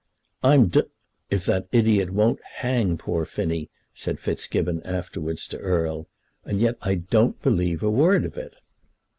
[0.41, 0.81] "I'm d
[1.29, 6.07] if that idiot won't hang poor Phinny," said Fitzgibbon afterwards to Erle.
[6.43, 8.55] "And yet I don't believe a word of it."